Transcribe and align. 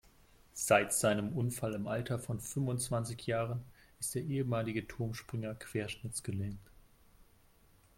Seit 0.55 0.93
seinem 0.93 1.29
Unfall 1.37 1.75
im 1.75 1.85
Alter 1.87 2.17
von 2.17 2.39
fünfundzwanzig 2.39 3.23
Jahren 3.27 3.63
ist 3.99 4.15
der 4.15 4.23
ehemalige 4.23 4.87
Turmspringer 4.87 5.53
querschnittsgelähmt. 5.53 6.71